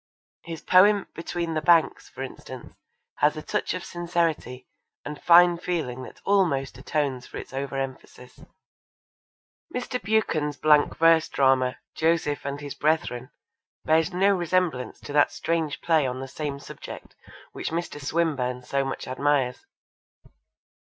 His 0.45 0.63
poem 0.63 1.05
Between 1.13 1.53
the 1.53 1.61
Banks, 1.61 2.09
for 2.09 2.23
instance, 2.23 2.73
has 3.17 3.37
a 3.37 3.43
touch 3.43 3.75
of 3.75 3.85
sincerity 3.85 4.67
and 5.05 5.21
fine 5.21 5.59
feeling 5.59 6.01
that 6.01 6.21
almost 6.25 6.79
atones 6.79 7.27
for 7.27 7.37
its 7.37 7.53
over 7.53 7.75
emphasis. 7.79 8.39
Mr. 9.71 10.01
Buchan's 10.01 10.57
blank 10.57 10.97
verse 10.97 11.29
drama 11.29 11.77
Joseph 11.93 12.45
and 12.45 12.61
His 12.61 12.73
Brethren 12.73 13.29
bears 13.85 14.11
no 14.11 14.35
resemblance 14.35 14.99
to 15.01 15.13
that 15.13 15.31
strange 15.31 15.81
play 15.81 16.07
on 16.07 16.19
the 16.19 16.27
same 16.27 16.57
subject 16.59 17.15
which 17.51 17.69
Mr. 17.69 18.01
Swinburne 18.03 18.63
so 18.63 18.83
much 18.83 19.07
admires. 19.07 19.67